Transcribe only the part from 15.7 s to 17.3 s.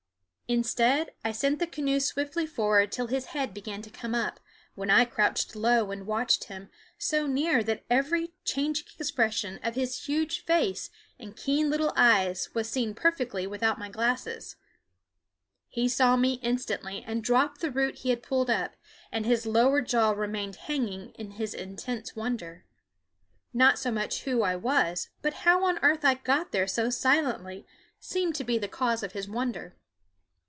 saw me instantly and